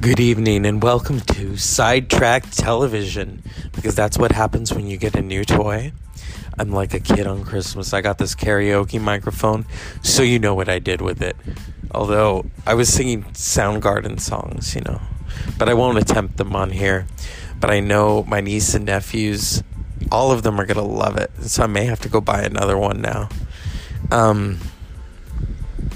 [0.00, 3.42] Good evening and welcome to Sidetrack Television
[3.74, 5.92] because that's what happens when you get a new toy.
[6.56, 7.92] I'm like a kid on Christmas.
[7.92, 9.66] I got this karaoke microphone,
[10.00, 11.36] so you know what I did with it.
[11.90, 15.00] Although I was singing Soundgarden songs, you know,
[15.58, 17.08] but I won't attempt them on here.
[17.58, 19.64] But I know my niece and nephews,
[20.12, 21.32] all of them are going to love it.
[21.40, 23.30] So I may have to go buy another one now.
[24.12, 24.60] Um,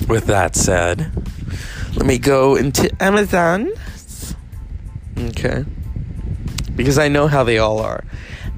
[0.09, 1.13] with that said,
[1.95, 3.71] let me go into Amazon
[5.29, 5.65] Okay.
[6.75, 8.05] Because I know how they all are.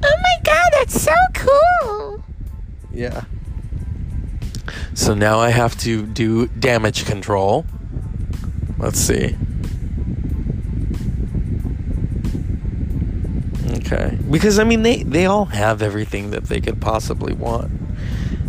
[0.02, 2.24] Oh my god, that's so cool!
[2.92, 3.24] Yeah.
[4.94, 7.66] So now I have to do damage control.
[8.78, 9.36] Let's see.
[13.78, 14.16] Okay.
[14.30, 17.72] Because I mean they they all have everything that they could possibly want.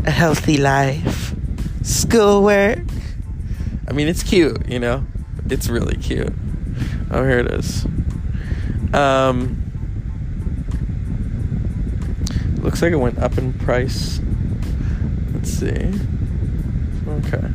[0.06, 1.34] A healthy life,
[1.82, 2.80] schoolwork.
[3.88, 5.06] I mean it's cute, you know.
[5.50, 6.34] It's really cute.
[7.12, 7.86] Oh, here it is.
[8.94, 9.62] Um,
[12.62, 14.20] looks like it went up in price.
[15.34, 15.92] Let's see.
[17.08, 17.50] Okay.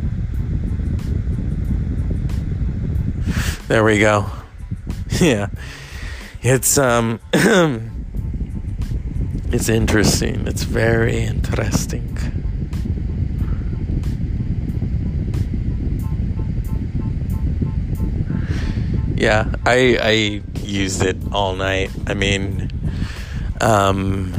[3.68, 4.30] There we go.
[5.20, 5.48] yeah.
[6.42, 7.20] It's um
[9.52, 10.46] it's interesting.
[10.46, 12.16] It's very interesting.
[19.16, 21.90] Yeah, I I used it all night.
[22.06, 22.70] I mean,
[23.60, 24.34] um,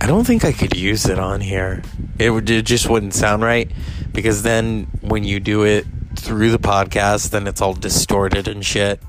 [0.00, 1.82] I don't think I could use it on here.
[2.18, 3.70] It would it just wouldn't sound right
[4.12, 9.00] because then when you do it through the podcast, then it's all distorted and shit,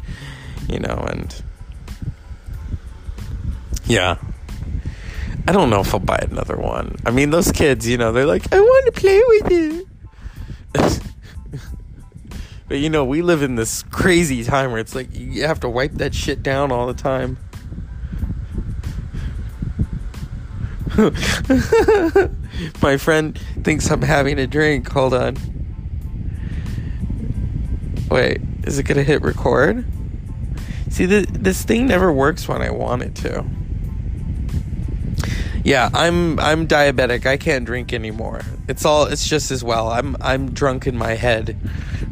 [0.67, 1.05] you know.
[1.09, 1.43] And
[3.85, 4.17] yeah,
[5.47, 6.95] I don't know if I'll buy another one.
[7.05, 9.86] I mean, those kids, you know, they're like, I want to play with it.
[12.67, 15.69] But you know, we live in this crazy time where it's like you have to
[15.69, 17.37] wipe that shit down all the time.
[22.81, 24.89] My friend thinks I'm having a drink.
[24.89, 25.37] Hold on.
[28.09, 29.85] Wait, is it gonna hit record?
[30.89, 33.45] See, the, this thing never works when I want it to.
[35.67, 37.25] Yeah, I'm I'm diabetic.
[37.25, 38.39] I can't drink anymore.
[38.69, 39.89] It's all it's just as well.
[39.89, 41.57] I'm I'm drunk in my head.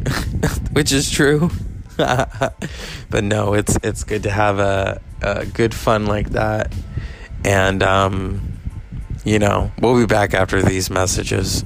[0.74, 1.50] which is true.
[1.98, 6.76] but no, it's it's good to have a, a good fun like that.
[7.46, 8.60] And um,
[9.24, 11.64] you know, we'll be back after these messages.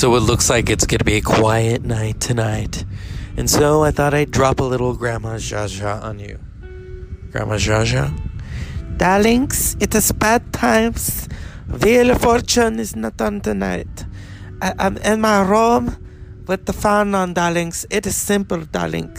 [0.00, 2.86] So it looks like it's going to be a quiet night tonight.
[3.36, 6.40] And so I thought I'd drop a little Grandma Jaja on you.
[7.30, 8.08] Grandma Jaja?
[8.96, 11.28] Darlings, it is bad times.
[11.68, 14.06] Wheel of Fortune is not on tonight.
[14.62, 15.94] I, am in my room
[16.46, 17.84] with the fan on, darlings.
[17.90, 19.14] It is simple, darling.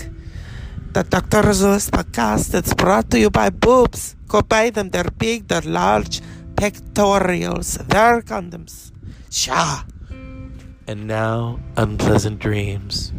[0.94, 1.53] The Dr.
[1.53, 4.16] Zeus podcast is brought to you by Boobs.
[4.28, 4.90] Go buy them.
[4.90, 6.22] They're big, they're large,
[6.56, 7.78] pectorials.
[7.88, 8.92] They're condoms.
[9.30, 9.84] Sha.
[10.91, 13.13] And now, unpleasant dreams.